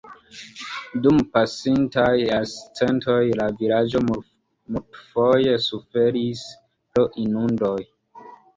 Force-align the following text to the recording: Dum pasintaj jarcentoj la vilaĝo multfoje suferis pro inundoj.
Dum 1.07 1.19
pasintaj 1.35 2.13
jarcentoj 2.21 3.19
la 3.41 3.47
vilaĝo 3.61 4.03
multfoje 4.09 5.55
suferis 5.69 6.45
pro 6.93 7.09
inundoj. 7.29 7.79